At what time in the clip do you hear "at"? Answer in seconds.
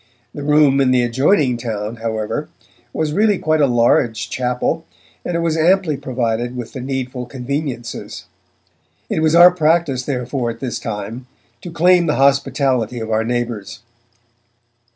10.49-10.59